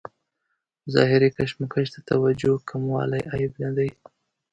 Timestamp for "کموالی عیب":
2.69-3.53